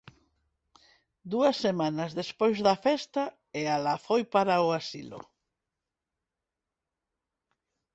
_Dúas 1.31 1.55
semanas 1.65 2.11
despois 2.21 2.57
da 2.67 2.75
festa, 2.87 3.23
e 3.59 3.61
alá 3.75 3.95
foi 4.07 4.21
para 4.35 4.63
o 4.65 4.67
asilo. 4.79 5.21